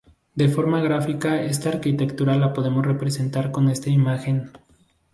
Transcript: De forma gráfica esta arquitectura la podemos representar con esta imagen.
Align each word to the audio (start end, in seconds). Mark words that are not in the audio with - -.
De 0.33 0.47
forma 0.49 0.81
gráfica 0.81 1.43
esta 1.43 1.69
arquitectura 1.69 2.35
la 2.35 2.53
podemos 2.53 2.83
representar 2.87 3.51
con 3.51 3.69
esta 3.69 3.91
imagen. 3.91 4.49